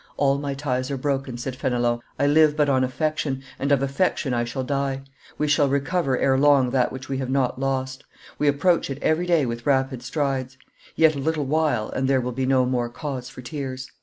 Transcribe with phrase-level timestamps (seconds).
[0.17, 4.33] "All my ties are broken," said Fenelon; "I live but on affection, and of affection
[4.33, 5.03] I shall die;
[5.37, 8.03] we shall recover ere long that which we have not lost;
[8.39, 10.57] we approach it every day with rapid strides;
[10.95, 13.91] yet a little while, and there will be no more cause for tears."